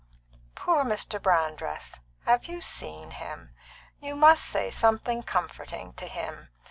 Poor 0.55 0.83
Mr. 0.83 1.21
Brandreth! 1.21 1.99
Have 2.25 2.45
you 2.47 2.59
seen 2.59 3.11
him? 3.11 3.51
You 3.99 4.15
must 4.15 4.45
say 4.45 4.71
something 4.71 5.21
comforting 5.21 5.93
to 5.93 6.07
him. 6.07 6.49